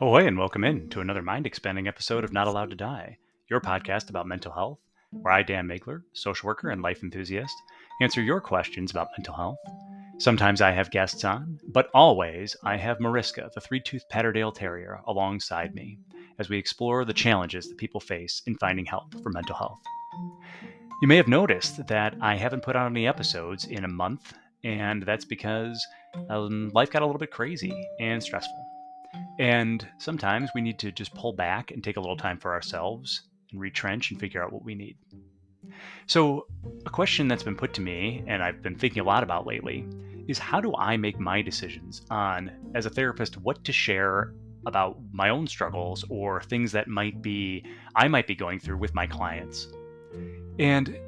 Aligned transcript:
Ahoy, 0.00 0.26
and 0.26 0.36
welcome 0.36 0.64
in 0.64 0.88
to 0.88 1.00
another 1.00 1.22
mind 1.22 1.46
expanding 1.46 1.86
episode 1.86 2.24
of 2.24 2.32
Not 2.32 2.48
Allowed 2.48 2.70
to 2.70 2.76
Die, 2.76 3.16
your 3.48 3.60
podcast 3.60 4.10
about 4.10 4.26
mental 4.26 4.50
health, 4.50 4.80
where 5.12 5.32
I, 5.32 5.44
Dan 5.44 5.68
Maigler, 5.68 6.02
social 6.12 6.48
worker 6.48 6.70
and 6.70 6.82
life 6.82 7.04
enthusiast, 7.04 7.54
answer 8.00 8.20
your 8.20 8.40
questions 8.40 8.90
about 8.90 9.10
mental 9.16 9.36
health. 9.36 9.58
Sometimes 10.18 10.60
I 10.60 10.72
have 10.72 10.90
guests 10.90 11.24
on, 11.24 11.60
but 11.68 11.90
always 11.94 12.56
I 12.64 12.76
have 12.76 12.98
Mariska, 12.98 13.52
the 13.54 13.60
three 13.60 13.78
toothed 13.78 14.08
Patterdale 14.10 14.50
Terrier, 14.52 15.00
alongside 15.06 15.76
me 15.76 16.00
as 16.40 16.48
we 16.48 16.58
explore 16.58 17.04
the 17.04 17.12
challenges 17.12 17.68
that 17.68 17.78
people 17.78 18.00
face 18.00 18.42
in 18.46 18.56
finding 18.56 18.86
help 18.86 19.14
for 19.22 19.30
mental 19.30 19.54
health. 19.54 19.78
You 21.02 21.06
may 21.06 21.16
have 21.18 21.28
noticed 21.28 21.86
that 21.86 22.16
I 22.20 22.34
haven't 22.34 22.64
put 22.64 22.74
out 22.74 22.90
any 22.90 23.06
episodes 23.06 23.66
in 23.66 23.84
a 23.84 23.88
month, 23.88 24.34
and 24.64 25.04
that's 25.04 25.24
because 25.24 25.86
um, 26.30 26.72
life 26.74 26.90
got 26.90 27.02
a 27.02 27.06
little 27.06 27.20
bit 27.20 27.30
crazy 27.30 27.88
and 28.00 28.20
stressful. 28.20 28.73
And 29.38 29.86
sometimes 29.98 30.50
we 30.54 30.60
need 30.60 30.78
to 30.80 30.92
just 30.92 31.14
pull 31.14 31.32
back 31.32 31.70
and 31.70 31.82
take 31.82 31.96
a 31.96 32.00
little 32.00 32.16
time 32.16 32.38
for 32.38 32.52
ourselves 32.52 33.22
and 33.50 33.60
retrench 33.60 34.10
and 34.10 34.20
figure 34.20 34.42
out 34.42 34.52
what 34.52 34.64
we 34.64 34.74
need. 34.74 34.96
So, 36.06 36.46
a 36.84 36.90
question 36.90 37.26
that's 37.26 37.42
been 37.42 37.56
put 37.56 37.72
to 37.74 37.80
me, 37.80 38.22
and 38.26 38.42
I've 38.42 38.62
been 38.62 38.76
thinking 38.76 39.00
a 39.00 39.04
lot 39.04 39.22
about 39.22 39.46
lately, 39.46 39.86
is 40.28 40.38
how 40.38 40.60
do 40.60 40.74
I 40.76 40.96
make 40.96 41.18
my 41.18 41.42
decisions 41.42 42.02
on, 42.10 42.50
as 42.74 42.86
a 42.86 42.90
therapist, 42.90 43.38
what 43.38 43.64
to 43.64 43.72
share 43.72 44.34
about 44.66 44.98
my 45.12 45.28
own 45.28 45.46
struggles 45.46 46.04
or 46.08 46.42
things 46.42 46.72
that 46.72 46.88
might 46.88 47.20
be 47.20 47.64
I 47.94 48.08
might 48.08 48.26
be 48.26 48.34
going 48.34 48.58
through 48.58 48.78
with 48.78 48.94
my 48.94 49.06
clients. 49.06 49.68
And 50.58 50.98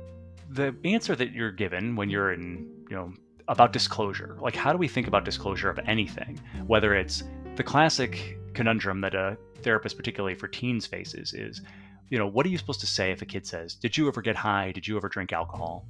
the 0.51 0.75
answer 0.85 1.17
that 1.17 1.33
you're 1.33 1.53
given 1.53 1.97
when 1.97 2.11
you're 2.11 2.33
in, 2.33 2.69
you 2.91 2.97
know, 2.97 3.13
about 3.49 3.73
disclosure, 3.73 4.37
like 4.41 4.57
how 4.57 4.73
do 4.73 4.79
we 4.79 4.89
think 4.89 5.07
about 5.07 5.25
disclosure 5.25 5.71
of 5.71 5.79
anything, 5.87 6.41
whether 6.67 6.95
it's 6.95 7.23
the 7.57 7.65
classic 7.65 8.39
conundrum 8.55 9.01
that 9.01 9.15
a 9.15 9.37
therapist, 9.63 9.97
particularly 9.97 10.35
for 10.35 10.49
teens, 10.49 10.87
faces 10.87 11.35
is, 11.35 11.63
you 12.09 12.19
know, 12.19 12.27
what 12.27 12.47
are 12.47 12.49
you 12.49 12.59
supposed 12.59 12.81
to 12.81 12.87
say 12.87 13.11
if 13.11 13.23
a 13.23 13.27
kid 13.27 13.47
says, 13.47 13.75
Did 13.75 13.97
you 13.97 14.09
ever 14.09 14.23
get 14.23 14.37
high? 14.37 14.73
Did 14.73 14.87
you 14.87 14.97
ever 14.97 15.09
drink 15.09 15.33
alcohol? 15.33 15.87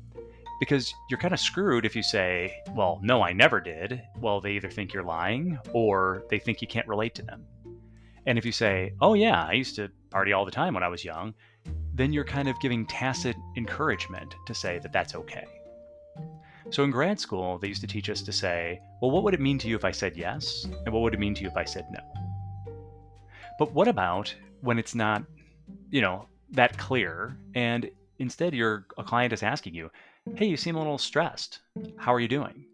Because 0.59 0.94
you're 1.11 1.20
kind 1.20 1.34
of 1.34 1.41
screwed 1.41 1.84
if 1.84 1.94
you 1.94 2.03
say, 2.03 2.55
Well, 2.75 2.98
no, 3.03 3.22
I 3.22 3.33
never 3.33 3.61
did. 3.61 4.03
Well, 4.20 4.41
they 4.41 4.53
either 4.53 4.70
think 4.70 4.92
you're 4.92 5.03
lying 5.03 5.59
or 5.72 6.25
they 6.31 6.39
think 6.39 6.62
you 6.62 6.69
can't 6.69 6.89
relate 6.89 7.14
to 7.17 7.22
them. 7.22 7.44
And 8.27 8.39
if 8.39 8.44
you 8.44 8.53
say, 8.53 8.92
oh, 9.00 9.14
yeah, 9.14 9.44
I 9.44 9.53
used 9.53 9.77
to 9.77 9.89
party 10.11 10.33
all 10.33 10.44
the 10.44 10.50
time 10.50 10.75
when 10.75 10.83
I 10.83 10.89
was 10.89 11.05
young, 11.05 11.33
then 11.94 12.12
you're 12.12 12.25
kind 12.25 12.48
of 12.48 12.59
giving 12.61 12.84
tacit 12.87 13.37
encouragement 13.56 14.34
to 14.47 14.55
say 14.55 14.81
that 14.81 14.92
that's 14.92 15.14
okay. 15.14 15.47
So 16.70 16.83
in 16.83 16.91
grad 16.91 17.20
school, 17.20 17.59
they 17.59 17.69
used 17.69 17.81
to 17.83 17.86
teach 17.86 18.11
us 18.11 18.22
to 18.22 18.33
say, 18.33 18.81
well, 19.00 19.11
what 19.11 19.22
would 19.22 19.34
it 19.34 19.41
mean 19.41 19.59
to 19.59 19.69
you 19.69 19.77
if 19.77 19.84
I 19.84 19.92
said 19.92 20.17
yes? 20.17 20.67
And 20.84 20.92
what 20.92 21.03
would 21.03 21.14
it 21.14 21.20
mean 21.20 21.34
to 21.34 21.42
you 21.42 21.48
if 21.48 21.56
I 21.56 21.64
said 21.64 21.86
no? 21.91 22.00
But 23.59 23.72
what 23.72 23.89
about 23.89 24.34
when 24.61 24.78
it's 24.78 24.94
not, 24.94 25.22
you 25.91 26.00
know, 26.00 26.28
that 26.50 26.77
clear 26.77 27.37
and 27.55 27.91
instead 28.19 28.55
your 28.55 28.87
a 28.98 29.05
client 29.05 29.33
is 29.33 29.42
asking 29.42 29.75
you, 29.75 29.91
hey, 30.34 30.47
you 30.47 30.56
seem 30.56 30.75
a 30.75 30.78
little 30.78 30.98
stressed. 30.98 31.61
How 31.97 32.12
are 32.12 32.20
you 32.20 32.28
doing? 32.28 32.67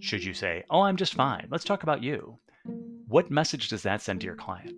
Should 0.00 0.24
you 0.24 0.34
say, 0.34 0.64
oh, 0.70 0.80
I'm 0.80 0.96
just 0.96 1.14
fine. 1.14 1.46
Let's 1.50 1.64
talk 1.64 1.82
about 1.82 2.02
you. 2.02 2.38
What 3.08 3.30
message 3.30 3.68
does 3.68 3.82
that 3.82 4.02
send 4.02 4.20
to 4.20 4.26
your 4.26 4.34
client? 4.34 4.76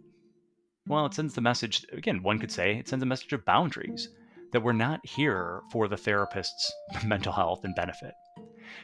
Well, 0.88 1.06
it 1.06 1.14
sends 1.14 1.34
the 1.34 1.40
message, 1.40 1.86
again, 1.92 2.22
one 2.22 2.38
could 2.38 2.52
say 2.52 2.76
it 2.76 2.88
sends 2.88 3.02
a 3.02 3.06
message 3.06 3.32
of 3.32 3.44
boundaries 3.44 4.08
that 4.56 4.62
we're 4.62 4.72
not 4.72 5.04
here 5.04 5.60
for 5.70 5.86
the 5.86 5.98
therapist's 5.98 6.72
mental 7.04 7.30
health 7.30 7.62
and 7.64 7.74
benefit. 7.74 8.14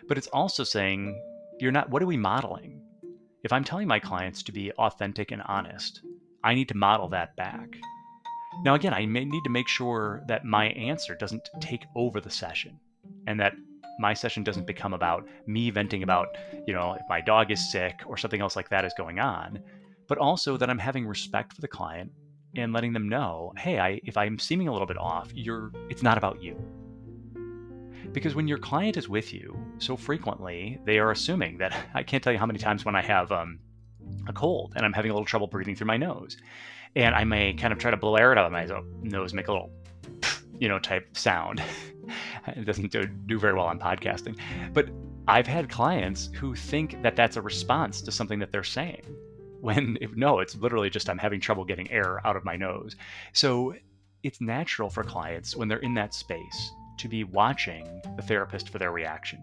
But 0.07 0.19
it's 0.19 0.27
also 0.27 0.65
saying, 0.65 1.19
you're 1.61 1.73
not, 1.73 1.89
what 1.89 2.03
are 2.03 2.07
we 2.07 2.19
modeling? 2.19 2.83
If 3.43 3.55
I'm 3.55 3.65
telling 3.65 3.89
my 3.89 3.99
clients 3.99 4.43
to 4.43 4.53
be 4.53 4.71
authentic 4.73 5.31
and 5.31 5.41
honest, 5.47 6.03
I 6.45 6.53
need 6.53 6.69
to 6.69 6.77
model 6.77 7.09
that 7.09 7.35
back. 7.37 7.75
Now, 8.67 8.75
again, 8.75 8.93
I 8.93 9.07
may 9.07 9.25
need 9.25 9.45
to 9.45 9.51
make 9.51 9.67
sure 9.67 10.23
that 10.29 10.45
my 10.45 10.67
answer 10.67 11.15
doesn't 11.15 11.49
take 11.63 11.87
over 11.97 12.21
the 12.21 12.29
session 12.29 12.79
and 13.27 13.41
that 13.41 13.55
my 13.99 14.13
session 14.13 14.45
doesn't 14.45 14.67
become 14.67 14.93
about 14.93 15.27
me 15.47 15.71
venting 15.71 16.03
about, 16.03 16.37
you 16.67 16.75
know, 16.75 16.93
if 17.01 17.03
my 17.09 17.23
dog 17.23 17.51
is 17.51 17.73
sick 17.73 17.99
or 18.07 18.19
something 18.19 18.43
else 18.43 18.57
like 18.57 18.69
that 18.69 18.85
is 18.85 18.93
going 18.99 19.21
on, 19.21 19.59
but 20.07 20.19
also 20.19 20.59
that 20.59 20.69
I'm 20.69 20.79
having 20.79 21.07
respect 21.07 21.55
for 21.55 21.63
the 21.63 21.69
client 21.69 22.13
and 22.55 22.73
letting 22.73 22.93
them 22.93 23.09
know, 23.09 23.53
hey, 23.57 23.79
I 23.79 24.01
if 24.05 24.17
I'm 24.17 24.39
seeming 24.39 24.69
a 24.69 24.73
little 24.73 24.87
bit 24.87 24.99
off, 24.99 25.31
you're 25.35 25.73
it's 25.89 26.03
not 26.03 26.19
about 26.19 26.43
you. 26.43 26.57
Because 28.13 28.35
when 28.35 28.47
your 28.47 28.59
client 28.59 28.97
is 28.97 29.09
with 29.09 29.33
you 29.33 29.57
so 29.79 29.97
frequently, 29.97 30.79
they 30.85 30.99
are 30.99 31.11
assuming 31.11 31.59
that 31.59 31.75
I 31.95 32.03
can't 32.03 32.23
tell 32.23 32.33
you 32.33 32.39
how 32.39 32.47
many 32.47 32.59
times 32.59 32.85
when 32.85 32.97
I 32.97 33.03
have 33.03 33.33
um, 33.33 33.59
a 34.27 34.33
cold 34.33 34.75
and 34.77 34.85
I'm 34.85 34.93
having 34.93 35.11
a 35.11 35.15
little 35.15 35.27
trouble 35.27 35.47
breathing 35.47 35.77
through 35.77 35.87
my 35.87 35.97
nose, 35.97 36.37
and 36.95 37.15
I 37.15 37.25
may 37.25 37.55
kind 37.55 37.73
of 37.73 37.79
try 37.79 37.91
to 37.91 37.97
blow 37.97 38.17
air 38.17 38.37
out 38.37 38.47
of 38.47 38.53
my 38.53 38.67
nose, 39.03 39.33
make 39.33 39.49
a 39.49 39.53
little, 39.53 39.71
you 40.59 40.69
know, 40.69 40.79
type 40.79 41.17
sound. 41.17 41.63
it 42.49 42.65
doesn't 42.65 42.93
do, 42.93 43.05
do 43.05 43.39
very 43.39 43.55
well 43.55 43.67
on 43.67 43.79
podcasting. 43.79 44.39
But 44.73 44.91
I've 45.29 45.47
had 45.47 45.69
clients 45.71 46.31
who 46.35 46.55
think 46.55 47.01
that 47.03 47.17
that's 47.17 47.37
a 47.37 47.43
response 47.43 48.03
to 48.03 48.13
something 48.13 48.39
that 48.41 48.51
they're 48.51 48.65
saying. 48.65 49.03
When 49.63 49.97
if, 50.01 50.17
no, 50.17 50.41
it's 50.41 50.57
literally 50.57 50.91
just 50.91 51.09
I'm 51.09 51.19
having 51.19 51.41
trouble 51.41 51.65
getting 51.65 51.89
air 51.93 52.21
out 52.27 52.35
of 52.35 52.45
my 52.45 52.57
nose. 52.57 52.97
So 53.33 53.77
it's 54.25 54.41
natural 54.41 54.91
for 54.91 55.05
clients 55.05 55.55
when 55.55 55.69
they're 55.69 55.79
in 55.79 55.95
that 55.95 56.15
space 56.15 56.73
to 56.99 57.07
be 57.07 57.23
watching 57.23 57.87
the 58.17 58.23
therapist 58.23 58.71
for 58.71 58.79
their 58.79 58.91
reaction. 58.91 59.39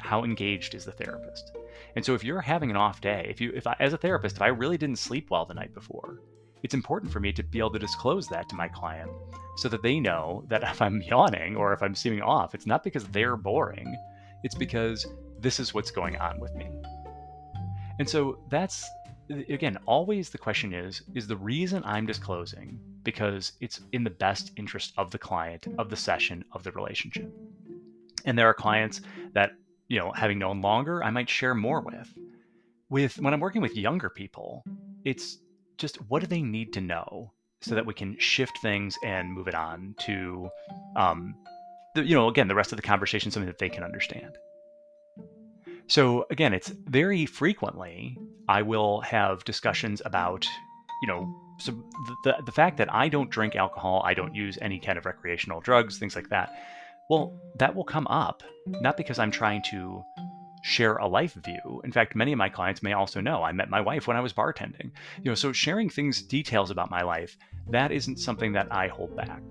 How 0.00 0.22
engaged 0.22 0.74
is 0.74 0.84
the 0.84 0.92
therapist? 0.92 1.56
And 1.96 2.04
so 2.04 2.12
if 2.12 2.22
you're 2.22 2.42
having 2.42 2.68
an 2.68 2.76
off 2.76 3.00
day, 3.00 3.26
if 3.30 3.40
you 3.40 3.52
if 3.54 3.66
I, 3.66 3.74
as 3.80 3.94
a 3.94 3.96
therapist, 3.96 4.36
if 4.36 4.42
I 4.42 4.48
really 4.48 4.76
didn't 4.76 4.98
sleep 4.98 5.30
well 5.30 5.46
the 5.46 5.54
night 5.54 5.72
before, 5.72 6.20
it's 6.62 6.74
important 6.74 7.10
for 7.10 7.20
me 7.20 7.32
to 7.32 7.42
be 7.42 7.58
able 7.58 7.72
to 7.72 7.78
disclose 7.78 8.26
that 8.28 8.50
to 8.50 8.56
my 8.56 8.68
client 8.68 9.10
so 9.56 9.70
that 9.70 9.82
they 9.82 9.98
know 9.98 10.44
that 10.48 10.62
if 10.62 10.82
I'm 10.82 11.00
yawning 11.00 11.56
or 11.56 11.72
if 11.72 11.82
I'm 11.82 11.94
seeming 11.94 12.20
off, 12.20 12.54
it's 12.54 12.66
not 12.66 12.84
because 12.84 13.04
they're 13.08 13.38
boring, 13.38 13.96
it's 14.42 14.54
because 14.54 15.06
this 15.40 15.58
is 15.58 15.72
what's 15.72 15.90
going 15.90 16.18
on 16.18 16.38
with 16.38 16.54
me. 16.54 16.68
And 17.98 18.06
so 18.06 18.40
that's, 18.50 18.86
again, 19.30 19.78
always 19.86 20.30
the 20.30 20.38
question 20.38 20.72
is 20.72 21.02
is 21.14 21.26
the 21.26 21.36
reason 21.36 21.82
I'm 21.84 22.06
disclosing 22.06 22.78
because 23.02 23.52
it's 23.60 23.80
in 23.92 24.04
the 24.04 24.10
best 24.10 24.52
interest 24.56 24.92
of 24.96 25.10
the 25.10 25.18
client, 25.18 25.66
of 25.78 25.90
the 25.90 25.96
session, 25.96 26.44
of 26.52 26.62
the 26.62 26.72
relationship? 26.72 27.32
And 28.24 28.38
there 28.38 28.48
are 28.48 28.54
clients 28.54 29.02
that, 29.34 29.52
you 29.88 29.98
know, 29.98 30.12
having 30.12 30.38
known 30.38 30.62
longer, 30.62 31.04
I 31.04 31.10
might 31.10 31.28
share 31.28 31.54
more 31.54 31.80
with. 31.80 32.12
With 32.88 33.18
when 33.18 33.34
I'm 33.34 33.40
working 33.40 33.62
with 33.62 33.76
younger 33.76 34.08
people, 34.08 34.64
it's 35.04 35.38
just 35.78 35.96
what 36.08 36.20
do 36.20 36.26
they 36.26 36.42
need 36.42 36.72
to 36.74 36.80
know 36.80 37.32
so 37.60 37.74
that 37.74 37.86
we 37.86 37.94
can 37.94 38.18
shift 38.18 38.58
things 38.58 38.98
and 39.02 39.32
move 39.32 39.48
it 39.48 39.54
on 39.54 39.94
to, 40.00 40.48
um, 40.96 41.34
the, 41.94 42.04
you 42.04 42.14
know, 42.14 42.28
again, 42.28 42.48
the 42.48 42.54
rest 42.54 42.72
of 42.72 42.76
the 42.76 42.82
conversation, 42.82 43.30
something 43.30 43.46
that 43.46 43.58
they 43.58 43.70
can 43.70 43.82
understand. 43.82 44.36
So 45.86 46.26
again, 46.30 46.54
it's 46.54 46.68
very 46.68 47.26
frequently 47.26 48.18
I 48.48 48.62
will 48.62 49.00
have 49.02 49.44
discussions 49.44 50.02
about, 50.04 50.46
you 51.02 51.08
know, 51.08 51.40
so 51.58 51.72
the, 52.24 52.36
the 52.44 52.52
fact 52.52 52.76
that 52.78 52.92
I 52.92 53.08
don't 53.08 53.30
drink 53.30 53.56
alcohol, 53.56 54.02
I 54.04 54.14
don't 54.14 54.34
use 54.34 54.58
any 54.60 54.78
kind 54.80 54.98
of 54.98 55.06
recreational 55.06 55.60
drugs, 55.60 55.98
things 55.98 56.16
like 56.16 56.28
that. 56.30 56.52
Well, 57.08 57.38
that 57.58 57.74
will 57.74 57.84
come 57.84 58.06
up 58.08 58.42
not 58.66 58.96
because 58.96 59.18
I'm 59.18 59.30
trying 59.30 59.62
to 59.70 60.02
share 60.62 60.96
a 60.96 61.06
life 61.06 61.34
view. 61.34 61.82
In 61.84 61.92
fact, 61.92 62.16
many 62.16 62.32
of 62.32 62.38
my 62.38 62.48
clients 62.48 62.82
may 62.82 62.94
also 62.94 63.20
know 63.20 63.42
I 63.42 63.52
met 63.52 63.68
my 63.68 63.82
wife 63.82 64.06
when 64.06 64.16
I 64.16 64.20
was 64.20 64.32
bartending. 64.32 64.90
You 65.22 65.30
know, 65.30 65.34
so 65.34 65.52
sharing 65.52 65.90
things 65.90 66.22
details 66.22 66.70
about 66.70 66.90
my 66.90 67.02
life, 67.02 67.36
that 67.70 67.92
isn't 67.92 68.18
something 68.18 68.52
that 68.52 68.68
I 68.72 68.88
hold 68.88 69.14
back. 69.14 69.42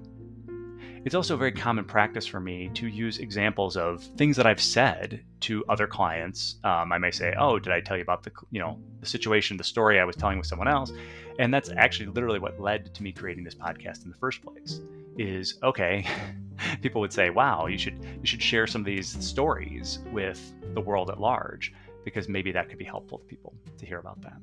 It's 1.06 1.16
also 1.16 1.34
a 1.34 1.38
very 1.38 1.52
common 1.52 1.84
practice 1.84 2.26
for 2.26 2.40
me 2.40 2.70
to 2.76 2.88
use 2.88 3.18
examples 3.18 3.76
of 3.76 4.04
things 4.18 4.38
that 4.38 4.46
I've 4.46 4.62
said 4.62 5.22
to 5.42 5.66
other 5.68 5.86
clients. 5.86 6.56
Um, 6.64 6.94
I 6.94 6.98
may 6.98 7.12
say, 7.12 7.34
"Oh, 7.38 7.60
did 7.60 7.74
I 7.74 7.82
tell 7.82 7.98
you 7.98 8.04
about 8.04 8.24
the 8.24 8.32
you 8.52 8.60
know 8.60 8.80
the 9.02 9.06
situation, 9.06 9.58
the 9.58 9.66
story 9.66 10.00
I 10.00 10.06
was 10.06 10.16
telling 10.16 10.38
with 10.38 10.48
someone 10.48 10.70
else?" 10.70 10.94
And 11.40 11.54
that's 11.54 11.70
actually 11.76 12.06
literally 12.06 12.40
what 12.40 12.60
led 12.60 12.94
to 12.94 13.04
me 13.04 13.12
creating 13.12 13.44
this 13.44 13.56
podcast 13.56 14.06
in 14.06 14.12
the 14.12 14.18
first 14.18 14.42
place. 14.42 14.80
Is 15.18 15.60
okay. 15.62 16.08
People 16.82 17.02
would 17.02 17.12
say, 17.12 17.30
"Wow, 17.30 17.68
you 17.68 17.78
should 17.78 18.02
you 18.22 18.26
should 18.26 18.42
share 18.42 18.66
some 18.66 18.82
of 18.82 18.86
these 18.86 19.10
stories 19.24 20.00
with 20.12 20.40
the 20.74 20.82
world 20.82 21.10
at 21.10 21.20
large 21.20 21.74
because 22.04 22.30
maybe 22.30 22.52
that 22.52 22.70
could 22.70 22.78
be 22.78 22.86
helpful 22.86 23.18
to 23.18 23.26
people 23.26 23.54
to 23.78 23.86
hear 23.86 24.00
about 24.00 24.22
that. 24.22 24.38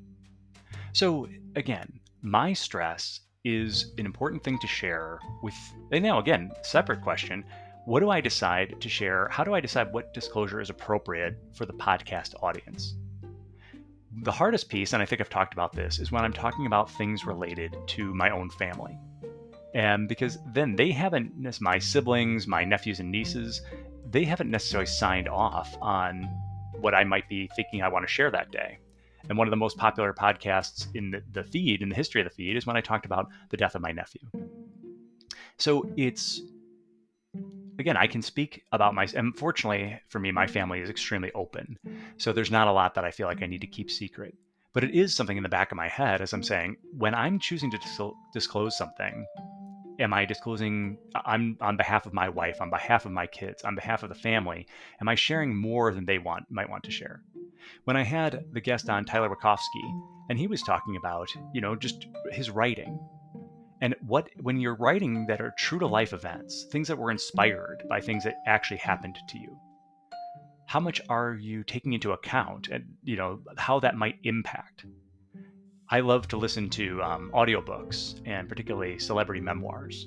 So, 0.93 1.29
again, 1.57 2.01
my 2.23 2.53
stress 2.53 3.21
is 3.45 3.93
an 3.99 4.07
important 4.07 4.45
thing 4.45 4.59
to 4.59 4.67
share 4.67 5.19
with, 5.43 5.55
and 5.93 6.05
now 6.05 6.19
again, 6.19 6.51
separate 6.63 7.01
question 7.03 7.45
what 7.87 8.01
do 8.01 8.11
I 8.11 8.21
decide 8.21 8.81
to 8.81 8.89
share? 8.89 9.27
How 9.29 9.43
do 9.43 9.55
I 9.55 9.61
decide 9.61 9.93
what 9.93 10.13
disclosure 10.13 10.61
is 10.61 10.71
appropriate 10.71 11.37
for 11.55 11.65
the 11.65 11.73
podcast 11.73 12.35
audience? 12.43 12.95
The 14.23 14.31
hardest 14.31 14.69
piece, 14.69 14.93
and 14.93 15.03
I 15.03 15.07
think 15.07 15.21
I've 15.21 15.31
talked 15.31 15.55
about 15.55 15.73
this, 15.73 15.99
is 15.99 16.13
when 16.13 16.23
I'm 16.23 16.33
talking 16.33 16.67
about 16.67 16.91
things 16.91 17.25
related 17.25 17.75
to 17.89 18.15
my 18.15 18.31
own 18.31 18.51
family. 18.51 18.99
And 19.75 20.09
because 20.09 20.39
then 20.53 20.77
they 20.77 20.91
haven't, 20.91 21.33
my 21.61 21.79
siblings, 21.79 22.47
my 22.47 22.65
nephews 22.65 23.01
and 23.01 23.11
nieces, 23.11 23.63
they 24.11 24.25
haven't 24.25 24.51
necessarily 24.51 24.87
signed 24.87 25.29
off 25.29 25.75
on 25.81 26.25
what 26.81 26.95
I 26.95 27.05
might 27.05 27.29
be 27.29 27.49
thinking 27.57 27.83
I 27.83 27.89
want 27.89 28.07
to 28.07 28.13
share 28.13 28.31
that 28.31 28.51
day. 28.51 28.79
And 29.29 29.39
one 29.39 29.47
of 29.47 29.51
the 29.51 29.57
most 29.57 29.77
popular 29.77 30.13
podcasts 30.13 30.89
in 30.95 31.23
the, 31.33 31.45
feed, 31.45 31.83
in 31.83 31.89
the 31.89 31.95
history 31.95 32.21
of 32.21 32.27
the 32.27 32.35
feed, 32.35 32.57
is 32.57 32.67
when 32.67 32.77
I 32.77 32.81
talked 32.81 33.07
about 33.07 33.29
the 33.51 33.57
death 33.57 33.75
of 33.75 33.83
my 33.83 33.93
nephew. 33.93 34.23
So 35.59 35.91
it's 35.97 36.41
again, 37.79 37.97
I 37.97 38.07
can 38.07 38.23
speak 38.23 38.65
about 38.73 38.95
my. 38.95 39.09
Unfortunately, 39.15 40.01
for 40.09 40.19
me, 40.21 40.31
my 40.31 40.47
family 40.47 40.81
is 40.81 40.91
extremely 40.91 41.33
open, 41.33 41.79
so 42.19 42.33
there's 42.33 42.51
not 42.51 42.69
a 42.69 42.73
lot 42.73 42.95
that 42.95 43.05
I 43.05 43.11
feel 43.11 43.27
like 43.27 43.43
I 43.43 43.47
need 43.47 43.63
to 43.63 43.67
keep 43.67 43.91
secret. 43.91 44.35
But 44.73 44.85
it 44.85 44.95
is 44.95 45.15
something 45.15 45.37
in 45.37 45.43
the 45.43 45.49
back 45.49 45.73
of 45.73 45.77
my 45.77 45.89
head 45.89 46.21
as 46.21 46.33
I'm 46.33 46.45
saying 46.45 46.77
when 46.97 47.15
I'm 47.15 47.41
choosing 47.41 47.71
to 47.73 48.13
disclose 48.33 48.77
something. 48.77 49.27
Am 49.99 50.15
I 50.15 50.25
disclosing? 50.25 50.97
I'm 51.27 51.59
on 51.61 51.77
behalf 51.77 52.07
of 52.07 52.15
my 52.15 52.29
wife, 52.29 52.61
on 52.61 52.71
behalf 52.71 53.05
of 53.05 53.13
my 53.13 53.27
kids, 53.27 53.65
on 53.65 53.75
behalf 53.75 54.03
of 54.03 54.09
the 54.09 54.15
family. 54.15 54.67
Am 55.01 55.09
I 55.09 55.15
sharing 55.15 55.55
more 55.55 55.93
than 55.93 56.07
they 56.07 56.19
want 56.19 56.51
might 56.51 56.71
want 56.71 56.85
to 56.85 56.91
share? 56.91 57.21
When 57.85 57.97
I 57.97 58.03
had 58.03 58.45
the 58.53 58.61
guest 58.61 58.89
on 58.89 59.05
Tyler 59.05 59.29
Wachowski, 59.29 59.83
and 60.29 60.39
he 60.39 60.47
was 60.47 60.63
talking 60.63 60.97
about, 60.97 61.29
you 61.53 61.61
know, 61.61 61.75
just 61.75 62.07
his 62.31 62.51
writing. 62.51 62.99
And 63.81 63.95
what 64.07 64.29
when 64.41 64.61
you're 64.61 64.77
writing 64.77 65.27
that 65.27 65.41
are 65.41 65.55
true 65.57 65.79
to 65.79 65.87
life 65.87 66.13
events 66.13 66.67
things 66.71 66.87
that 66.89 66.99
were 66.99 67.11
inspired 67.11 67.83
by 67.89 68.01
things 68.01 68.25
that 68.25 68.35
actually 68.47 68.77
happened 68.77 69.17
to 69.29 69.39
you 69.39 69.59
how 70.71 70.79
much 70.79 71.01
are 71.09 71.35
you 71.35 71.65
taking 71.65 71.95
into 71.95 72.13
account 72.13 72.69
and 72.69 72.85
you 73.03 73.17
know 73.17 73.41
how 73.57 73.81
that 73.81 73.97
might 73.97 74.15
impact? 74.23 74.85
I 75.89 75.99
love 75.99 76.29
to 76.29 76.37
listen 76.37 76.71
to 76.71 77.03
um, 77.03 77.33
audiobooks 77.35 78.21
and 78.25 78.49
particularly 78.49 78.97
celebrity 79.01 79.41
memoirs 79.41 80.07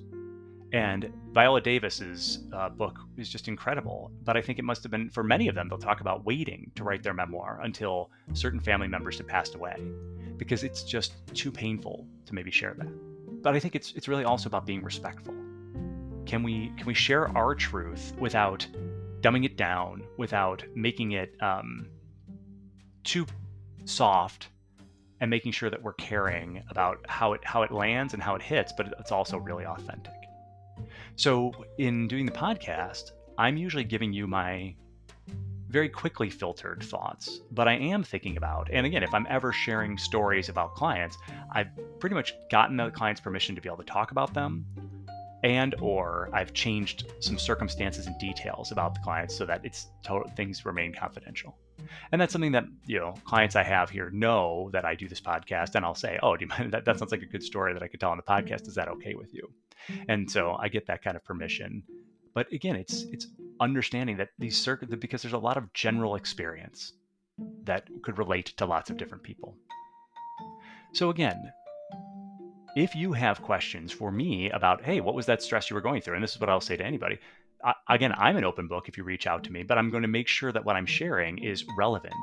and 0.73 1.13
viola 1.31 1.61
davis's 1.61 2.39
uh, 2.53 2.67
book 2.67 2.99
is 3.17 3.29
just 3.29 3.47
incredible 3.47 4.11
but 4.23 4.35
i 4.35 4.41
think 4.41 4.59
it 4.59 4.65
must 4.65 4.83
have 4.83 4.91
been 4.91 5.09
for 5.09 5.23
many 5.23 5.47
of 5.47 5.55
them 5.55 5.69
they'll 5.69 5.77
talk 5.77 6.01
about 6.01 6.25
waiting 6.25 6.71
to 6.75 6.83
write 6.83 7.03
their 7.03 7.13
memoir 7.13 7.59
until 7.63 8.09
certain 8.33 8.59
family 8.59 8.87
members 8.87 9.17
have 9.17 9.27
passed 9.27 9.55
away 9.55 9.75
because 10.37 10.63
it's 10.63 10.83
just 10.83 11.13
too 11.35 11.51
painful 11.51 12.05
to 12.25 12.33
maybe 12.33 12.51
share 12.51 12.73
that 12.73 12.91
but 13.43 13.55
I 13.55 13.59
think 13.59 13.75
it's 13.75 13.91
it's 13.91 14.07
really 14.07 14.23
also 14.23 14.47
about 14.47 14.65
being 14.65 14.81
respectful. 14.81 15.35
Can 16.25 16.41
we 16.41 16.71
can 16.77 16.87
we 16.87 16.93
share 16.93 17.27
our 17.37 17.53
truth 17.53 18.13
without 18.17 18.65
dumbing 19.19 19.45
it 19.45 19.57
down, 19.57 20.03
without 20.17 20.63
making 20.73 21.11
it 21.11 21.35
um, 21.41 21.87
too 23.03 23.25
soft, 23.85 24.47
and 25.19 25.29
making 25.29 25.51
sure 25.51 25.69
that 25.69 25.83
we're 25.83 25.93
caring 25.93 26.63
about 26.69 27.05
how 27.07 27.33
it 27.33 27.41
how 27.43 27.61
it 27.63 27.71
lands 27.71 28.13
and 28.13 28.23
how 28.23 28.33
it 28.35 28.41
hits, 28.41 28.73
but 28.75 28.93
it's 28.99 29.11
also 29.11 29.37
really 29.37 29.65
authentic. 29.65 30.13
So 31.15 31.53
in 31.77 32.07
doing 32.07 32.25
the 32.25 32.31
podcast, 32.31 33.11
I'm 33.37 33.57
usually 33.57 33.83
giving 33.83 34.13
you 34.13 34.27
my 34.27 34.75
very 35.69 35.89
quickly 35.89 36.29
filtered 36.29 36.83
thoughts, 36.83 37.39
but 37.51 37.67
I 37.67 37.73
am 37.73 38.03
thinking 38.03 38.37
about, 38.37 38.69
and 38.71 38.85
again, 38.85 39.01
if 39.01 39.13
I'm 39.13 39.25
ever 39.27 39.51
sharing 39.51 39.97
stories 39.97 40.49
about 40.49 40.75
clients, 40.75 41.17
I've 41.51 41.69
pretty 41.99 42.15
much 42.15 42.35
gotten 42.51 42.77
the 42.77 42.91
client's 42.91 43.21
permission 43.21 43.55
to 43.55 43.61
be 43.61 43.69
able 43.69 43.77
to 43.77 43.83
talk 43.83 44.11
about 44.11 44.33
them 44.35 44.65
and 45.43 45.75
or 45.81 46.29
I've 46.31 46.53
changed 46.53 47.11
some 47.19 47.37
circumstances 47.37 48.07
and 48.07 48.17
details 48.17 48.71
about 48.71 48.95
the 48.95 49.01
clients 49.01 49.35
so 49.35 49.45
that 49.45 49.63
it's 49.63 49.87
total, 50.03 50.29
things 50.35 50.65
remain 50.65 50.93
confidential. 50.93 51.57
And 52.11 52.21
that's 52.21 52.31
something 52.31 52.53
that, 52.53 52.63
you 52.85 52.99
know, 52.99 53.13
clients 53.25 53.55
I 53.55 53.63
have 53.63 53.89
here 53.89 54.09
know 54.09 54.69
that 54.71 54.85
I 54.85 54.95
do 54.95 55.09
this 55.09 55.19
podcast 55.19 55.75
and 55.75 55.83
I'll 55.85 55.95
say, 55.95 56.17
"Oh, 56.23 56.37
do 56.37 56.45
you 56.45 56.47
mind 56.47 56.71
that 56.73 56.85
that 56.85 56.97
sounds 56.97 57.11
like 57.11 57.21
a 57.21 57.25
good 57.25 57.43
story 57.43 57.73
that 57.73 57.83
I 57.83 57.87
could 57.87 57.99
tell 57.99 58.11
on 58.11 58.17
the 58.17 58.23
podcast. 58.23 58.67
Is 58.67 58.75
that 58.75 58.87
okay 58.87 59.15
with 59.15 59.33
you?" 59.33 59.51
And 60.07 60.30
so 60.30 60.57
I 60.59 60.68
get 60.69 60.88
that 60.88 61.03
kind 61.03 61.15
of 61.15 61.24
permission. 61.24 61.83
But 62.33 62.51
again, 62.51 62.75
it's 62.75 63.03
it's 63.12 63.27
understanding 63.59 64.18
that 64.18 64.30
these 64.39 64.57
circuits 64.57 64.94
because 64.95 65.21
there's 65.21 65.33
a 65.33 65.38
lot 65.38 65.57
of 65.57 65.71
general 65.74 66.15
experience 66.15 66.94
that 67.63 67.88
could 68.01 68.18
relate 68.18 68.47
to 68.57 68.65
lots 68.65 68.89
of 68.89 68.97
different 68.97 69.24
people. 69.24 69.56
So 70.94 71.09
again, 71.09 71.51
if 72.75 72.95
you 72.95 73.13
have 73.13 73.41
questions 73.41 73.91
for 73.91 74.12
me 74.12 74.50
about, 74.50 74.83
hey, 74.83 75.00
what 75.00 75.15
was 75.15 75.25
that 75.27 75.41
stress 75.41 75.69
you 75.69 75.75
were 75.75 75.81
going 75.81 76.01
through? 76.01 76.15
And 76.15 76.24
this 76.24 76.33
is 76.33 76.39
what 76.39 76.50
I'll 76.50 76.62
say 76.62 76.75
to 76.77 76.85
anybody. 76.85 77.19
I, 77.63 77.74
again, 77.89 78.13
I'm 78.18 78.38
an 78.38 78.44
open 78.44 78.68
book 78.68 78.89
if 78.89 78.97
you 78.97 79.03
reach 79.03 79.27
out 79.27 79.44
to 79.45 79.51
me, 79.51 79.63
but 79.63 79.77
I'm 79.77 79.89
going 79.89 80.01
to 80.01 80.07
make 80.07 80.27
sure 80.27 80.51
that 80.51 80.65
what 80.65 80.75
I'm 80.75 80.85
sharing 80.85 81.38
is 81.38 81.65
relevant 81.77 82.13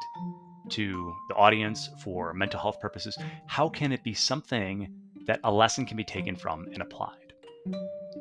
to 0.71 1.15
the 1.29 1.35
audience 1.35 1.89
for 2.03 2.33
mental 2.35 2.61
health 2.61 2.81
purposes. 2.81 3.17
How 3.47 3.69
can 3.69 3.93
it 3.93 4.05
be 4.05 4.15
something 4.15 4.93
that 5.27 5.41
a 5.45 5.53
lesson 5.53 5.87
can 5.87 5.97
be 5.97 6.05
taken 6.05 6.37
from 6.37 6.67
and 6.73 6.83
applied? 6.83 7.30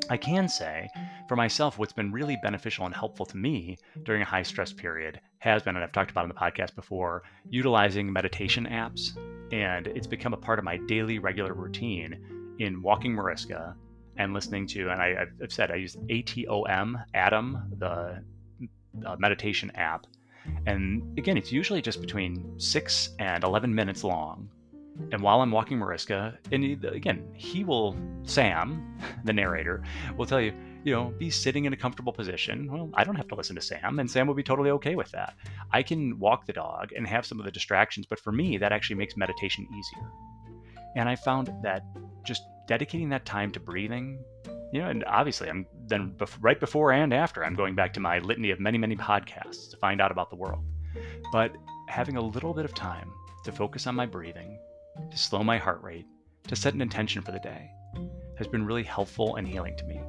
I 0.10 0.18
can 0.18 0.50
say 0.50 0.90
for 1.28 1.36
myself, 1.36 1.78
what's 1.78 1.94
been 1.94 2.12
really 2.12 2.38
beneficial 2.42 2.86
and 2.86 2.96
helpful 2.96 3.26
to 3.28 3.38
me 3.38 3.78
during 4.04 4.22
a 4.22 4.26
high 4.26 4.44
stress 4.44 4.74
period 4.74 5.20
has 5.40 5.62
been, 5.62 5.76
and 5.76 5.84
I've 5.84 5.92
talked 5.92 6.12
about 6.12 6.26
in 6.26 6.30
the 6.30 6.36
podcast 6.36 6.76
before, 6.76 7.24
utilizing 7.50 8.12
meditation 8.12 8.66
apps. 8.66 9.18
And 9.54 9.88
it's 9.88 10.08
become 10.08 10.34
a 10.34 10.38
part 10.38 10.60
of 10.60 10.66
my 10.66 10.78
daily 10.88 11.20
regular 11.20 11.54
routine 11.54 12.56
in 12.60 12.82
walking 12.82 13.14
Mariska 13.14 13.76
and 14.18 14.34
listening 14.34 14.68
to, 14.68 14.90
and 14.90 15.02
I, 15.02 15.16
have 15.40 15.52
said 15.52 15.72
I 15.72 15.76
use 15.76 15.96
ATOM, 15.96 17.04
Atom, 17.14 17.72
the 17.78 18.24
uh, 19.06 19.16
meditation 19.18 19.72
app. 19.76 20.06
And 20.66 21.18
again, 21.18 21.38
it's 21.38 21.52
usually 21.52 21.82
just 21.82 22.02
between 22.02 22.60
six 22.60 23.10
and 23.20 23.44
11 23.44 23.74
minutes 23.74 24.04
long 24.04 24.50
and 25.12 25.22
while 25.22 25.42
I'm 25.42 25.52
walking 25.52 25.80
Mariska, 25.80 26.38
and 26.52 26.64
he, 26.64 26.74
again, 26.74 27.28
he 27.34 27.64
will, 27.64 27.96
Sam, 28.24 28.98
the 29.24 29.34
narrator, 29.34 29.84
will 30.18 30.26
tell 30.26 30.42
you, 30.42 30.54
you 30.84 30.94
know, 30.94 31.14
be 31.18 31.30
sitting 31.30 31.66
in 31.66 31.74
a 31.74 31.78
comfortable 31.78 32.14
position. 32.14 32.72
Well, 32.72 32.90
I 32.94 33.04
don't 33.04 33.16
have 33.16 33.28
to 33.30 33.36
listen 33.36 33.56
to 33.56 33.62
Sam, 33.62 34.00
and 34.00 34.10
Sam 34.10 34.28
will 34.28 34.34
be 34.34 34.44
totally 34.44 34.70
okay 34.72 34.96
with 34.96 35.12
that. 35.12 35.36
I 35.72 35.84
can 35.84 36.18
walk 36.20 36.46
the 36.46 36.54
dog 36.54 36.92
and 36.96 37.06
have 37.08 37.26
some 37.26 37.40
of 37.40 37.46
the 37.46 37.52
distractions, 37.52 38.06
but 38.10 38.20
for 38.20 38.32
me, 38.32 38.58
that 38.58 38.72
actually 38.72 38.96
makes 38.98 39.18
meditation 39.18 39.68
easier. 39.68 40.08
And 40.96 41.10
I 41.10 41.16
found 41.16 41.52
that 41.64 41.84
just 42.24 42.44
dedicating 42.68 43.10
that 43.10 43.26
time 43.26 43.52
to 43.52 43.60
breathing, 43.60 44.24
you 44.72 44.82
know, 44.82 44.90
and 44.90 45.04
obviously 45.06 45.50
I'm 45.50 45.66
then 45.88 46.14
bef- 46.18 46.38
right 46.40 46.60
before 46.60 46.92
and 46.92 47.14
after, 47.14 47.44
I'm 47.44 47.56
going 47.56 47.76
back 47.76 47.94
to 47.94 48.00
my 48.00 48.20
litany 48.20 48.52
of 48.52 48.60
many, 48.60 48.78
many 48.78 48.96
podcasts 48.96 49.70
to 49.72 49.78
find 49.78 50.00
out 50.02 50.12
about 50.12 50.30
the 50.30 50.36
world. 50.36 50.64
But 51.32 51.54
having 51.88 52.18
a 52.18 52.22
little 52.22 52.54
bit 52.54 52.66
of 52.66 52.74
time 52.74 53.12
to 53.44 53.52
focus 53.52 53.88
on 53.88 53.96
my 53.96 54.06
breathing, 54.06 54.60
to 55.12 55.18
slow 55.18 55.44
my 55.44 55.58
heart 55.58 55.82
rate, 55.82 56.06
to 56.48 56.56
set 56.56 56.74
an 56.74 56.82
intention 56.82 57.22
for 57.22 57.32
the 57.32 57.40
day, 57.40 57.72
has 58.38 58.48
been 58.48 58.66
really 58.66 58.84
helpful 58.84 59.36
and 59.36 59.48
healing 59.48 59.76
to 59.78 59.86
me. 59.86 60.02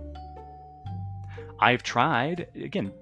I've 1.61 1.83
tried, 1.83 2.49
again, 2.55 2.93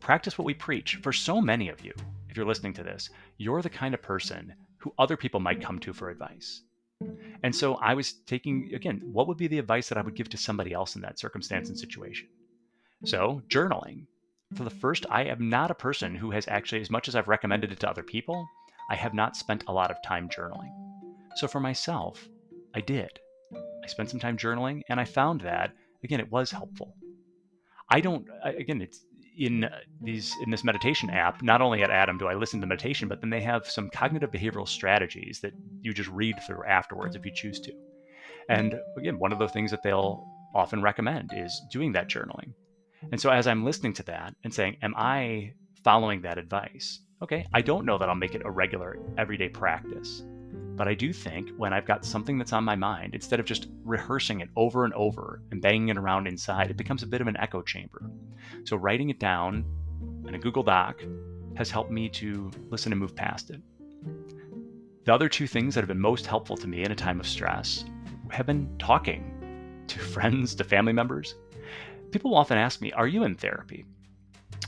practice 0.00 0.38
what 0.38 0.44
we 0.44 0.54
preach. 0.54 0.96
For 1.02 1.12
so 1.12 1.40
many 1.40 1.68
of 1.68 1.84
you, 1.84 1.92
if 2.28 2.36
you're 2.36 2.46
listening 2.46 2.74
to 2.74 2.84
this, 2.84 3.10
you're 3.38 3.62
the 3.62 3.70
kind 3.70 3.94
of 3.94 4.02
person 4.02 4.54
who 4.78 4.92
other 4.98 5.16
people 5.16 5.40
might 5.40 5.62
come 5.62 5.78
to 5.80 5.92
for 5.92 6.10
advice. 6.10 6.62
And 7.42 7.54
so 7.54 7.74
I 7.76 7.94
was 7.94 8.12
taking, 8.26 8.70
again, 8.74 9.00
what 9.04 9.26
would 9.26 9.36
be 9.36 9.48
the 9.48 9.58
advice 9.58 9.88
that 9.88 9.98
I 9.98 10.02
would 10.02 10.14
give 10.14 10.28
to 10.30 10.36
somebody 10.36 10.72
else 10.72 10.94
in 10.94 11.02
that 11.02 11.18
circumstance 11.18 11.68
and 11.68 11.78
situation? 11.78 12.28
So, 13.04 13.42
journaling. 13.48 14.06
For 14.54 14.64
the 14.64 14.70
first, 14.70 15.04
I 15.10 15.24
am 15.24 15.48
not 15.48 15.70
a 15.70 15.74
person 15.74 16.14
who 16.14 16.30
has 16.30 16.46
actually, 16.48 16.80
as 16.80 16.90
much 16.90 17.08
as 17.08 17.16
I've 17.16 17.28
recommended 17.28 17.72
it 17.72 17.80
to 17.80 17.90
other 17.90 18.02
people, 18.02 18.46
I 18.88 18.94
have 18.94 19.14
not 19.14 19.36
spent 19.36 19.64
a 19.66 19.72
lot 19.72 19.90
of 19.90 20.02
time 20.02 20.28
journaling. 20.28 20.72
So 21.36 21.48
for 21.48 21.60
myself, 21.60 22.28
I 22.74 22.80
did. 22.80 23.10
I 23.52 23.86
spent 23.86 24.10
some 24.10 24.20
time 24.20 24.36
journaling 24.36 24.82
and 24.88 24.98
I 24.98 25.04
found 25.04 25.40
that, 25.42 25.72
again, 26.02 26.20
it 26.20 26.30
was 26.30 26.50
helpful. 26.50 26.94
I 27.90 28.00
don't, 28.00 28.26
again, 28.42 28.80
it's 28.80 29.04
in 29.36 29.64
uh, 29.64 29.78
these 30.00 30.34
in 30.42 30.50
this 30.50 30.64
meditation 30.64 31.10
app 31.10 31.42
not 31.42 31.60
only 31.60 31.82
at 31.82 31.90
Atom 31.90 32.18
do 32.18 32.26
i 32.26 32.34
listen 32.34 32.60
to 32.60 32.66
meditation 32.66 33.08
but 33.08 33.20
then 33.20 33.30
they 33.30 33.40
have 33.40 33.68
some 33.68 33.90
cognitive 33.90 34.30
behavioral 34.30 34.68
strategies 34.68 35.40
that 35.40 35.52
you 35.82 35.92
just 35.92 36.08
read 36.10 36.36
through 36.46 36.64
afterwards 36.64 37.16
if 37.16 37.24
you 37.24 37.32
choose 37.34 37.60
to 37.60 37.72
and 38.48 38.78
again 38.96 39.18
one 39.18 39.32
of 39.32 39.38
the 39.38 39.48
things 39.48 39.70
that 39.70 39.82
they'll 39.82 40.24
often 40.54 40.82
recommend 40.82 41.30
is 41.34 41.62
doing 41.70 41.92
that 41.92 42.08
journaling 42.08 42.52
and 43.10 43.20
so 43.20 43.30
as 43.30 43.46
i'm 43.46 43.64
listening 43.64 43.92
to 43.92 44.04
that 44.04 44.34
and 44.44 44.54
saying 44.54 44.76
am 44.82 44.94
i 44.96 45.52
following 45.82 46.22
that 46.22 46.38
advice 46.38 47.00
okay 47.20 47.44
i 47.52 47.60
don't 47.60 47.84
know 47.84 47.98
that 47.98 48.08
i'll 48.08 48.14
make 48.14 48.34
it 48.34 48.42
a 48.44 48.50
regular 48.50 48.98
everyday 49.18 49.48
practice 49.48 50.22
but 50.76 50.88
I 50.88 50.94
do 50.94 51.12
think 51.12 51.50
when 51.56 51.72
I've 51.72 51.86
got 51.86 52.04
something 52.04 52.36
that's 52.36 52.52
on 52.52 52.64
my 52.64 52.74
mind, 52.74 53.14
instead 53.14 53.38
of 53.38 53.46
just 53.46 53.68
rehearsing 53.84 54.40
it 54.40 54.48
over 54.56 54.84
and 54.84 54.92
over 54.94 55.40
and 55.50 55.62
banging 55.62 55.88
it 55.88 55.96
around 55.96 56.26
inside, 56.26 56.70
it 56.70 56.76
becomes 56.76 57.02
a 57.02 57.06
bit 57.06 57.20
of 57.20 57.28
an 57.28 57.36
echo 57.36 57.62
chamber. 57.62 58.10
So 58.64 58.76
writing 58.76 59.10
it 59.10 59.20
down 59.20 59.64
in 60.26 60.34
a 60.34 60.38
Google 60.38 60.62
Doc 60.62 61.02
has 61.54 61.70
helped 61.70 61.90
me 61.90 62.08
to 62.08 62.50
listen 62.70 62.92
and 62.92 63.00
move 63.00 63.14
past 63.14 63.50
it. 63.50 63.60
The 65.04 65.14
other 65.14 65.28
two 65.28 65.46
things 65.46 65.74
that 65.74 65.82
have 65.82 65.88
been 65.88 66.00
most 66.00 66.26
helpful 66.26 66.56
to 66.56 66.66
me 66.66 66.82
in 66.82 66.90
a 66.90 66.96
time 66.96 67.20
of 67.20 67.26
stress 67.28 67.84
have 68.30 68.46
been 68.46 68.74
talking 68.78 69.84
to 69.86 69.98
friends, 69.98 70.54
to 70.56 70.64
family 70.64 70.92
members. 70.92 71.34
People 72.10 72.34
often 72.34 72.58
ask 72.58 72.80
me, 72.80 72.90
Are 72.92 73.06
you 73.06 73.24
in 73.24 73.36
therapy? 73.36 73.84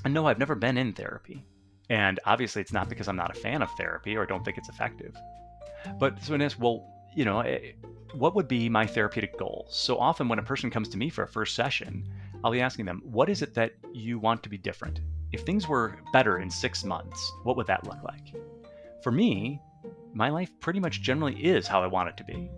And 0.04 0.14
no, 0.14 0.26
I've 0.26 0.38
never 0.38 0.54
been 0.54 0.76
in 0.76 0.92
therapy. 0.92 1.44
And 1.88 2.20
obviously, 2.24 2.60
it's 2.60 2.72
not 2.72 2.88
because 2.88 3.08
I'm 3.08 3.16
not 3.16 3.36
a 3.36 3.40
fan 3.40 3.62
of 3.62 3.70
therapy 3.72 4.16
or 4.16 4.26
don't 4.26 4.44
think 4.44 4.58
it's 4.58 4.68
effective. 4.68 5.16
But 5.98 6.22
so 6.22 6.34
ask, 6.36 6.60
well, 6.60 6.86
you 7.14 7.24
know, 7.24 7.40
eh, 7.40 7.72
what 8.14 8.34
would 8.34 8.48
be 8.48 8.68
my 8.68 8.86
therapeutic 8.86 9.38
goal? 9.38 9.66
So 9.70 9.98
often 9.98 10.28
when 10.28 10.38
a 10.38 10.42
person 10.42 10.70
comes 10.70 10.88
to 10.90 10.98
me 10.98 11.10
for 11.10 11.24
a 11.24 11.28
first 11.28 11.54
session, 11.54 12.08
I'll 12.44 12.52
be 12.52 12.60
asking 12.60 12.84
them, 12.86 13.02
what 13.04 13.28
is 13.28 13.42
it 13.42 13.54
that 13.54 13.72
you 13.92 14.18
want 14.18 14.42
to 14.42 14.48
be 14.48 14.58
different? 14.58 15.00
If 15.32 15.42
things 15.42 15.68
were 15.68 15.98
better 16.12 16.38
in 16.38 16.50
six 16.50 16.84
months, 16.84 17.32
what 17.42 17.56
would 17.56 17.66
that 17.66 17.84
look 17.84 18.02
like? 18.04 18.34
For 19.02 19.10
me, 19.10 19.60
my 20.14 20.30
life 20.30 20.50
pretty 20.60 20.80
much 20.80 21.02
generally 21.02 21.34
is 21.44 21.66
how 21.66 21.82
I 21.82 21.86
want 21.86 22.08
it 22.08 22.16
to 22.18 22.24
be. 22.24 22.50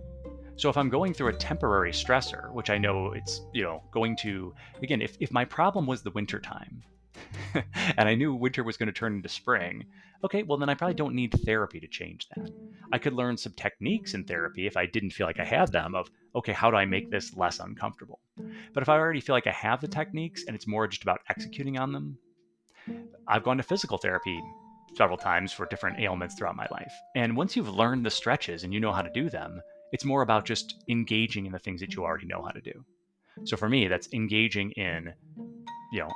So 0.56 0.68
if 0.68 0.76
I'm 0.76 0.88
going 0.88 1.14
through 1.14 1.28
a 1.28 1.32
temporary 1.32 1.92
stressor, 1.92 2.52
which 2.52 2.68
I 2.68 2.78
know 2.78 3.12
it's, 3.12 3.42
you 3.52 3.62
know, 3.62 3.82
going 3.92 4.16
to, 4.16 4.54
again, 4.82 5.00
if, 5.00 5.16
if 5.20 5.32
my 5.32 5.44
problem 5.44 5.86
was 5.86 6.02
the 6.02 6.10
winter 6.10 6.40
time 6.40 6.82
and 7.96 8.08
I 8.08 8.14
knew 8.14 8.34
winter 8.34 8.62
was 8.62 8.76
going 8.76 8.86
to 8.86 8.92
turn 8.92 9.14
into 9.14 9.28
spring, 9.28 9.86
okay, 10.24 10.42
well, 10.42 10.58
then 10.58 10.68
I 10.68 10.74
probably 10.74 10.94
don't 10.94 11.14
need 11.14 11.32
therapy 11.44 11.80
to 11.80 11.86
change 11.86 12.28
that. 12.36 12.50
I 12.92 12.98
could 12.98 13.12
learn 13.12 13.36
some 13.36 13.52
techniques 13.52 14.14
in 14.14 14.24
therapy 14.24 14.66
if 14.66 14.76
I 14.76 14.86
didn't 14.86 15.10
feel 15.10 15.26
like 15.26 15.40
I 15.40 15.44
had 15.44 15.72
them 15.72 15.94
of, 15.94 16.10
okay, 16.34 16.52
how 16.52 16.70
do 16.70 16.76
I 16.76 16.84
make 16.84 17.10
this 17.10 17.36
less 17.36 17.60
uncomfortable? 17.60 18.20
But 18.72 18.82
if 18.82 18.88
I 18.88 18.98
already 18.98 19.20
feel 19.20 19.34
like 19.34 19.46
I 19.46 19.52
have 19.52 19.80
the 19.80 19.88
techniques 19.88 20.44
and 20.46 20.56
it's 20.56 20.66
more 20.66 20.86
just 20.86 21.02
about 21.02 21.20
executing 21.28 21.78
on 21.78 21.92
them, 21.92 22.18
I've 23.26 23.44
gone 23.44 23.58
to 23.58 23.62
physical 23.62 23.98
therapy 23.98 24.40
several 24.96 25.18
times 25.18 25.52
for 25.52 25.66
different 25.66 26.00
ailments 26.00 26.34
throughout 26.34 26.56
my 26.56 26.66
life. 26.70 26.92
And 27.14 27.36
once 27.36 27.54
you've 27.54 27.68
learned 27.68 28.04
the 28.04 28.10
stretches 28.10 28.64
and 28.64 28.72
you 28.72 28.80
know 28.80 28.92
how 28.92 29.02
to 29.02 29.10
do 29.12 29.28
them, 29.28 29.60
it's 29.92 30.04
more 30.04 30.22
about 30.22 30.44
just 30.44 30.82
engaging 30.88 31.46
in 31.46 31.52
the 31.52 31.58
things 31.58 31.80
that 31.80 31.94
you 31.94 32.04
already 32.04 32.26
know 32.26 32.42
how 32.42 32.50
to 32.50 32.60
do. 32.60 32.84
So 33.44 33.56
for 33.56 33.68
me, 33.68 33.88
that's 33.88 34.08
engaging 34.12 34.72
in, 34.72 35.12
you 35.92 36.00
know, 36.00 36.10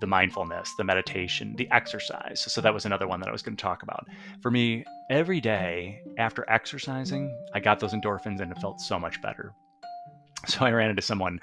the 0.00 0.06
mindfulness, 0.06 0.74
the 0.76 0.84
meditation, 0.84 1.54
the 1.56 1.70
exercise. 1.70 2.40
So 2.40 2.60
that 2.60 2.74
was 2.74 2.84
another 2.84 3.08
one 3.08 3.20
that 3.20 3.28
I 3.28 3.32
was 3.32 3.42
going 3.42 3.56
to 3.56 3.62
talk 3.62 3.82
about. 3.82 4.06
For 4.40 4.50
me, 4.50 4.84
every 5.10 5.40
day 5.40 6.02
after 6.18 6.44
exercising, 6.48 7.36
I 7.54 7.60
got 7.60 7.80
those 7.80 7.92
endorphins 7.92 8.40
and 8.40 8.52
it 8.52 8.58
felt 8.58 8.80
so 8.80 8.98
much 8.98 9.20
better. 9.22 9.52
So 10.46 10.64
I 10.64 10.70
ran 10.70 10.90
into 10.90 11.02
someone 11.02 11.40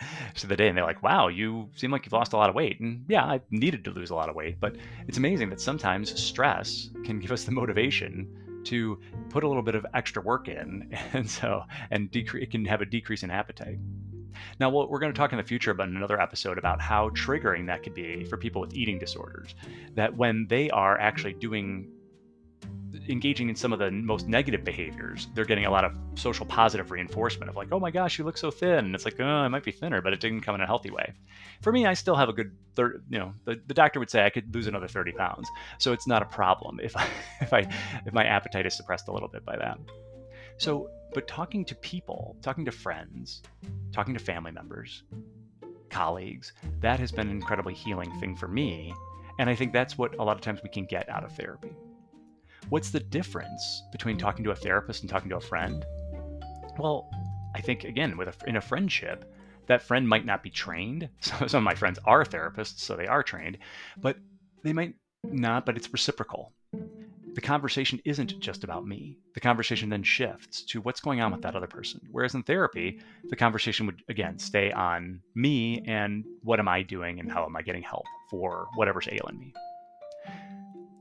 the 0.48 0.56
day 0.56 0.70
and 0.70 0.78
they're 0.78 0.86
like, 0.86 1.04
wow, 1.04 1.28
you 1.28 1.68
seem 1.76 1.92
like 1.92 2.06
you've 2.06 2.14
lost 2.14 2.32
a 2.32 2.38
lot 2.38 2.48
of 2.48 2.56
weight. 2.56 2.80
And 2.80 3.04
yeah, 3.10 3.26
I 3.26 3.42
needed 3.50 3.84
to 3.84 3.92
lose 3.92 4.12
a 4.12 4.16
lot 4.16 4.30
of 4.30 4.36
weight, 4.36 4.62
but 4.62 4.78
it's 5.10 5.18
amazing 5.18 5.50
that 5.50 5.60
sometimes 5.60 6.18
stress 6.18 6.90
can 7.04 7.20
give 7.20 7.32
us 7.32 7.44
the 7.44 7.52
motivation 7.52 8.62
to 8.66 9.00
put 9.30 9.44
a 9.44 9.48
little 9.48 9.64
bit 9.64 9.76
of 9.76 9.86
extra 9.94 10.22
work 10.22 10.48
in, 10.48 10.90
and 11.14 11.30
so 11.30 11.64
and 11.92 12.12
decrease 12.12 12.44
it 12.44 12.52
can 12.52 12.66
have 12.66 12.82
a 12.82 12.86
decrease 12.86 13.24
in 13.24 13.32
appetite. 13.32 13.78
Now, 14.60 14.70
we're 14.70 15.00
going 15.00 15.12
to 15.12 15.18
talk 15.18 15.32
in 15.32 15.38
the 15.38 15.44
future 15.44 15.72
about 15.72 15.90
another 15.90 16.20
episode 16.20 16.58
about 16.58 16.82
how 16.82 17.10
triggering 17.10 17.68
that 17.68 17.84
could 17.84 17.94
be 17.94 18.25
for 18.25 18.38
people 18.38 18.62
with 18.62 18.74
eating 18.74 19.00
disorders. 19.00 19.56
That 19.96 20.16
when 20.16 20.48
they 20.48 20.70
are 20.70 21.00
actually 21.00 21.34
doing 21.34 21.90
engaging 23.10 23.50
in 23.50 23.56
some 23.56 23.74
of 23.74 23.80
the 23.80 23.92
most 23.92 24.28
negative 24.28 24.63
behaviors, 24.63 25.28
they're 25.34 25.46
getting 25.46 25.66
a 25.66 25.72
lot 25.72 25.84
of 25.84 25.96
social 26.16 26.46
positive 26.46 26.92
reinforcement 26.92 27.50
of 27.50 27.56
like, 27.56 27.70
oh 27.72 27.80
my 27.80 27.92
gosh, 27.92 28.18
you 28.18 28.25
look 28.25 28.38
so 28.38 28.52
thin. 28.52 28.86
And 28.86 28.96
it's 28.96 29.06
like, 29.06 29.20
oh, 29.20 29.25
I 29.25 29.48
might 29.48 29.63
be 29.63 29.72
thinner, 29.72 30.02
but 30.02 30.13
it 30.13 30.20
didn't 30.20 30.42
come 30.42 30.56
in 30.56 30.62
a 30.62 30.66
healthy 30.66 30.92
way. 30.92 31.13
For 31.62 31.72
me, 31.72 31.86
I 31.86 31.94
still 31.94 32.16
have 32.16 32.30
a 32.30 32.34
good, 32.34 32.56
third, 32.75 33.04
you 33.10 33.20
know, 33.20 33.34
the, 33.46 33.60
the 33.68 33.74
doctor 33.74 34.00
would 34.00 34.10
say 34.10 34.25
I 34.25 34.30
could 34.30 34.54
lose 34.54 34.68
another 34.68 34.88
30 34.88 35.13
pounds. 35.13 35.48
So 35.80 35.94
it's 35.94 36.08
not 36.08 36.22
a 36.22 36.25
problem 36.25 36.80
if 36.82 36.96
I, 36.96 37.08
if 37.42 37.54
I, 37.54 37.68
if 38.06 38.13
my 38.13 38.25
appetite 38.25 38.66
is 38.66 38.75
suppressed 38.75 39.08
a 39.08 39.12
little 39.12 39.30
bit 39.30 39.46
by 39.46 39.58
that. 39.58 39.80
So, 40.58 40.90
but 41.14 41.28
talking 41.28 41.66
to 41.66 41.76
people, 41.76 42.36
talking 42.42 42.66
to 42.66 42.72
friends, 42.72 43.42
talking 43.92 44.14
to 44.14 44.20
family 44.20 44.52
members, 44.52 45.04
colleagues, 45.90 46.54
that 46.82 47.00
has 47.00 47.12
been 47.12 47.28
an 47.28 47.36
incredibly 47.36 47.74
healing 47.74 48.12
thing 48.20 48.36
for 48.36 48.48
me. 48.48 48.94
And 49.40 49.50
I 49.50 49.56
think 49.56 49.74
that's 49.74 49.98
what 49.98 50.16
a 50.16 50.24
lot 50.24 50.36
of 50.36 50.42
times 50.42 50.62
we 50.64 50.70
can 50.70 50.86
get 50.86 51.10
out 51.10 51.24
of 51.24 51.32
therapy. 51.36 51.76
What's 52.70 52.92
the 52.92 53.00
difference 53.00 53.84
between 53.92 54.18
talking 54.18 54.44
to 54.46 54.52
a 54.52 54.56
therapist 54.56 55.02
and 55.02 55.10
talking 55.10 55.30
to 55.30 55.38
a 55.38 55.42
friend? 55.42 55.86
Well, 56.78 57.10
I 57.56 57.62
think 57.62 57.84
again, 57.84 58.18
with 58.18 58.30
a, 58.30 58.50
in 58.50 58.56
a 58.56 58.62
friendship, 58.62 59.32
that 59.68 59.82
friend 59.82 60.08
might 60.08 60.26
not 60.26 60.44
be 60.44 60.50
trained. 60.50 61.10
So 61.22 61.48
some 61.48 61.60
of 61.60 61.64
my 61.64 61.76
friends 61.76 62.00
are 62.06 62.24
therapists, 62.24 62.80
so 62.80 62.96
they 62.96 63.08
are 63.08 63.24
trained, 63.24 63.58
but 63.98 64.18
they 64.64 64.74
might 64.74 64.96
not. 65.24 65.66
But 65.66 65.78
it's 65.78 65.92
reciprocal. 65.92 66.54
The 67.34 67.42
conversation 67.42 68.00
isn't 68.06 68.40
just 68.40 68.63
about 68.63 68.86
me. 68.86 69.18
The 69.34 69.40
conversation 69.40 69.90
then 69.90 70.04
shifts 70.04 70.63
to 70.66 70.82
what's 70.82 71.02
going 71.02 71.20
on 71.22 71.32
with 71.32 71.42
that 71.42 71.56
other 71.56 71.68
person. 71.68 72.02
Whereas 72.12 72.36
in 72.36 72.44
therapy, 72.44 73.00
the 73.30 73.36
conversation 73.36 73.86
would 73.88 74.04
again 74.08 74.38
stay 74.38 74.72
on 74.72 75.22
me 75.36 75.84
and 75.88 76.24
what 76.42 76.60
am 76.60 76.68
I 76.68 76.84
doing 76.84 77.20
and 77.20 77.32
how 77.32 77.46
am 77.46 77.56
I 77.56 77.62
getting 77.62 77.84
help 77.84 78.06
for 78.30 78.68
whatever's 78.75 79.08
ailing 79.12 79.40
me 79.40 79.54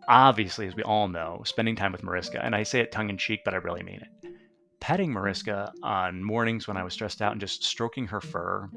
obviously, 0.09 0.67
as 0.67 0.77
we 0.77 0.83
all 0.83 1.09
know, 1.09 1.43
spending 1.45 1.77
time 1.77 1.93
with 1.93 2.03
Mariska, 2.03 2.45
and 2.45 2.55
I 2.55 2.63
say 2.63 2.81
it 2.81 2.93
tongue 2.93 3.11
in 3.11 3.19
cheek, 3.19 3.41
but 3.45 3.55
I 3.55 3.59
really 3.59 3.83
mean 3.83 4.01
it. 4.01 4.35
Petting 4.81 5.13
Mariska 5.13 5.73
on 5.83 6.25
mornings 6.25 6.67
when 6.67 6.77
I 6.77 6.83
was 6.83 6.93
stressed 6.93 7.23
out 7.23 7.33
and 7.33 7.41
just 7.41 7.63
stroking 7.63 8.07
her 8.09 8.21
fur, 8.21 8.69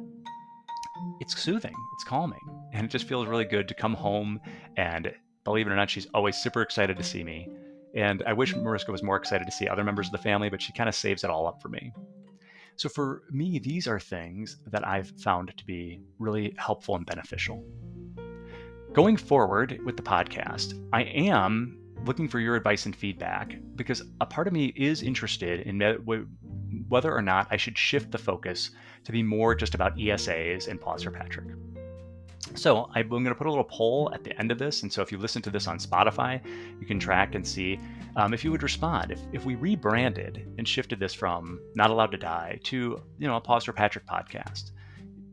it's 1.19 1.39
soothing, 1.39 1.73
it's 1.95 2.03
calming, 2.03 2.39
and 2.73 2.85
it 2.85 2.89
just 2.89 3.07
feels 3.07 3.27
really 3.27 3.45
good 3.45 3.67
to 3.67 3.73
come 3.73 3.93
home. 3.93 4.39
And 4.77 5.11
believe 5.45 5.67
it 5.67 5.71
or 5.71 5.75
not, 5.75 5.89
she's 5.89 6.07
always 6.13 6.35
super 6.35 6.61
excited 6.61 6.97
to 6.97 7.03
mm. 7.03 7.05
see 7.05 7.23
me. 7.23 7.47
And 7.95 8.21
I 8.27 8.33
wish 8.33 8.53
mm. 8.53 8.61
Mariska 8.61 8.91
was 8.91 9.03
more 9.03 9.15
excited 9.15 9.45
to 9.45 9.51
see 9.51 9.69
other 9.69 9.83
members 9.83 10.07
of 10.07 10.11
the 10.11 10.17
family, 10.17 10.49
but 10.49 10.61
she 10.61 10.73
kind 10.73 10.89
of 10.89 10.95
saves 10.95 11.23
it 11.23 11.29
all 11.29 11.47
up 11.47 11.61
for 11.61 11.69
me. 11.69 11.93
So 12.75 12.89
for 12.89 13.23
me, 13.31 13.59
these 13.59 13.87
are 13.87 13.99
things 13.99 14.57
that 14.67 14.85
I've 14.85 15.09
found 15.21 15.55
to 15.55 15.65
be 15.65 16.01
really 16.19 16.53
helpful 16.57 16.95
and 16.97 17.05
beneficial. 17.05 17.63
Going 18.91 19.15
forward 19.15 19.79
with 19.85 19.95
the 19.95 20.03
podcast, 20.03 20.73
I 20.91 21.03
am 21.03 21.79
looking 22.05 22.27
for 22.27 22.39
your 22.39 22.55
advice 22.55 22.85
and 22.85 22.95
feedback 22.95 23.55
because 23.75 24.03
a 24.19 24.25
part 24.25 24.47
of 24.47 24.53
me 24.53 24.73
is 24.75 25.01
interested 25.01 25.61
in 25.61 25.79
whether 26.89 27.13
or 27.13 27.21
not 27.21 27.47
I 27.49 27.57
should 27.57 27.77
shift 27.77 28.11
the 28.11 28.17
focus 28.17 28.71
to 29.05 29.11
be 29.11 29.23
more 29.23 29.55
just 29.55 29.73
about 29.73 29.95
ESAs 29.97 30.67
and 30.67 30.79
Paws 30.79 31.03
for 31.03 31.11
Patrick. 31.11 31.47
So 32.55 32.89
I'm 32.95 33.09
going 33.09 33.25
to 33.25 33.35
put 33.35 33.47
a 33.47 33.49
little 33.49 33.65
poll 33.65 34.09
at 34.13 34.23
the 34.23 34.37
end 34.39 34.49
of 34.51 34.57
this, 34.57 34.83
and 34.83 34.91
so 34.91 35.01
if 35.01 35.11
you 35.11 35.17
listen 35.17 35.41
to 35.43 35.49
this 35.49 35.67
on 35.67 35.77
Spotify, 35.77 36.41
you 36.79 36.87
can 36.87 36.99
track 36.99 37.35
and 37.35 37.45
see 37.45 37.79
um, 38.15 38.33
if 38.33 38.43
you 38.45 38.51
would 38.51 38.63
respond. 38.63 39.11
If, 39.11 39.19
if 39.33 39.45
we 39.45 39.55
rebranded 39.55 40.47
and 40.57 40.67
shifted 40.67 40.99
this 40.99 41.13
from 41.13 41.59
Not 41.75 41.89
Allowed 41.89 42.11
to 42.11 42.17
Die 42.17 42.59
to 42.63 43.01
you 43.19 43.27
know 43.27 43.35
a 43.35 43.41
Paws 43.41 43.65
for 43.65 43.73
Patrick 43.73 44.05
podcast, 44.07 44.71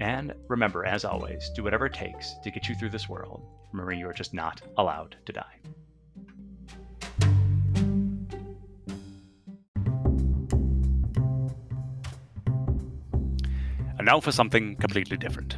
And 0.00 0.34
remember, 0.48 0.84
as 0.84 1.04
always, 1.04 1.48
do 1.50 1.62
whatever 1.62 1.86
it 1.86 1.94
takes 1.94 2.34
to 2.42 2.50
get 2.50 2.68
you 2.68 2.74
through 2.74 2.90
this 2.90 3.08
world, 3.08 3.46
remembering 3.72 4.00
you 4.00 4.08
are 4.08 4.12
just 4.12 4.34
not 4.34 4.60
allowed 4.76 5.14
to 5.26 5.32
die. 5.32 5.60
And 13.98 14.06
now 14.06 14.18
for 14.18 14.32
something 14.32 14.74
completely 14.76 15.16
different. 15.16 15.56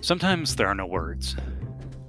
Sometimes 0.00 0.56
there 0.56 0.66
are 0.66 0.74
no 0.74 0.86
words. 0.86 1.36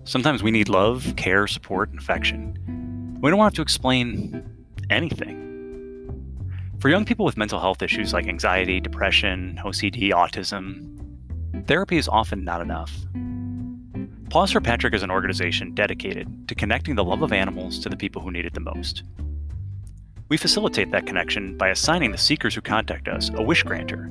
Sometimes 0.05 0.41
we 0.41 0.49
need 0.49 0.69
love, 0.69 1.13
care, 1.17 1.45
support, 1.45 1.91
and 1.91 1.99
affection. 1.99 3.19
We 3.21 3.29
don't 3.29 3.39
have 3.39 3.53
to 3.53 3.61
explain 3.61 4.48
anything. 4.89 5.49
For 6.79 6.89
young 6.89 7.05
people 7.05 7.25
with 7.25 7.37
mental 7.37 7.59
health 7.59 7.81
issues 7.81 8.13
like 8.13 8.27
anxiety, 8.27 8.79
depression, 8.79 9.59
OCD, 9.65 10.11
autism, 10.11 11.67
therapy 11.67 11.97
is 11.97 12.07
often 12.07 12.43
not 12.43 12.61
enough. 12.61 12.95
Paws 14.29 14.51
for 14.51 14.61
Patrick 14.61 14.93
is 14.93 15.03
an 15.03 15.11
organization 15.11 15.73
dedicated 15.73 16.47
to 16.47 16.55
connecting 16.55 16.95
the 16.95 17.03
love 17.03 17.21
of 17.21 17.33
animals 17.33 17.79
to 17.79 17.89
the 17.89 17.97
people 17.97 18.21
who 18.21 18.31
need 18.31 18.45
it 18.45 18.53
the 18.53 18.59
most. 18.59 19.03
We 20.29 20.37
facilitate 20.37 20.91
that 20.91 21.07
connection 21.07 21.57
by 21.57 21.69
assigning 21.69 22.11
the 22.11 22.17
seekers 22.17 22.53
who 22.55 22.61
contact 22.61 23.07
us 23.07 23.31
a 23.33 23.41
wish 23.41 23.63
granter 23.63 24.07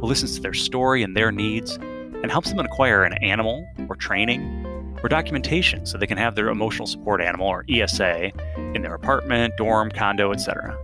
who 0.00 0.06
listens 0.06 0.34
to 0.34 0.42
their 0.42 0.54
story 0.54 1.02
and 1.02 1.16
their 1.16 1.30
needs 1.30 1.76
and 1.76 2.30
helps 2.30 2.50
them 2.50 2.58
acquire 2.58 3.04
an 3.04 3.12
animal 3.22 3.66
or 3.88 3.96
training 3.96 4.66
or 5.02 5.08
documentation 5.08 5.86
so 5.86 5.98
they 5.98 6.06
can 6.06 6.18
have 6.18 6.34
their 6.34 6.48
emotional 6.48 6.86
support 6.86 7.20
animal 7.20 7.46
or 7.46 7.64
ESA 7.68 8.32
in 8.74 8.82
their 8.82 8.94
apartment, 8.94 9.56
dorm, 9.56 9.90
condo, 9.90 10.32
etc. 10.32 10.76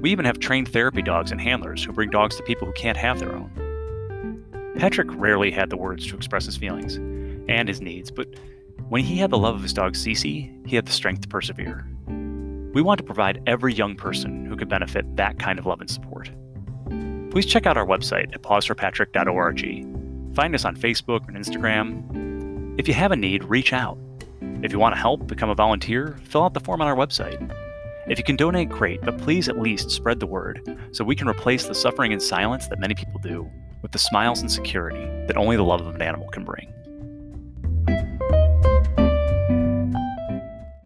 We 0.00 0.10
even 0.10 0.24
have 0.24 0.38
trained 0.38 0.68
therapy 0.68 1.02
dogs 1.02 1.32
and 1.32 1.40
handlers 1.40 1.84
who 1.84 1.92
bring 1.92 2.10
dogs 2.10 2.36
to 2.36 2.42
people 2.42 2.66
who 2.66 2.72
can't 2.74 2.96
have 2.96 3.18
their 3.18 3.34
own. 3.34 4.74
Patrick 4.78 5.08
rarely 5.12 5.50
had 5.50 5.70
the 5.70 5.76
words 5.76 6.06
to 6.06 6.16
express 6.16 6.46
his 6.46 6.56
feelings 6.56 6.96
and 7.48 7.68
his 7.68 7.80
needs, 7.80 8.10
but 8.10 8.28
when 8.88 9.02
he 9.02 9.16
had 9.16 9.30
the 9.30 9.38
love 9.38 9.56
of 9.56 9.62
his 9.62 9.72
dog 9.72 9.94
Cece, 9.94 10.66
he 10.66 10.76
had 10.76 10.86
the 10.86 10.92
strength 10.92 11.22
to 11.22 11.28
persevere. 11.28 11.86
We 12.72 12.82
want 12.82 12.98
to 12.98 13.04
provide 13.04 13.42
every 13.46 13.74
young 13.74 13.96
person 13.96 14.46
who 14.46 14.56
could 14.56 14.68
benefit 14.68 15.16
that 15.16 15.38
kind 15.38 15.58
of 15.58 15.66
love 15.66 15.80
and 15.80 15.90
support 15.90 16.30
please 17.30 17.46
check 17.46 17.66
out 17.66 17.76
our 17.76 17.86
website 17.86 18.34
at 18.34 18.42
pawsforpatrick.org. 18.42 20.34
Find 20.34 20.54
us 20.54 20.64
on 20.64 20.76
Facebook 20.76 21.28
and 21.28 21.36
Instagram. 21.36 22.27
If 22.78 22.86
you 22.86 22.94
have 22.94 23.10
a 23.10 23.16
need, 23.16 23.42
reach 23.42 23.72
out. 23.72 23.98
If 24.62 24.70
you 24.70 24.78
want 24.78 24.94
to 24.94 25.00
help 25.00 25.26
become 25.26 25.50
a 25.50 25.54
volunteer, 25.56 26.16
fill 26.22 26.44
out 26.44 26.54
the 26.54 26.60
form 26.60 26.80
on 26.80 26.86
our 26.86 26.94
website. 26.94 27.52
If 28.06 28.18
you 28.18 28.24
can 28.24 28.36
donate, 28.36 28.68
great, 28.68 29.02
but 29.02 29.18
please 29.18 29.48
at 29.48 29.58
least 29.58 29.90
spread 29.90 30.20
the 30.20 30.28
word 30.28 30.78
so 30.92 31.02
we 31.02 31.16
can 31.16 31.28
replace 31.28 31.66
the 31.66 31.74
suffering 31.74 32.12
and 32.12 32.22
silence 32.22 32.68
that 32.68 32.78
many 32.78 32.94
people 32.94 33.18
do. 33.20 33.50
with 33.82 33.92
the 33.92 33.98
smiles 33.98 34.40
and 34.40 34.50
security 34.50 35.04
that 35.26 35.36
only 35.36 35.56
the 35.56 35.64
love 35.64 35.86
of 35.86 35.94
an 35.94 36.02
animal 36.02 36.28
can 36.28 36.44
bring. 36.44 36.72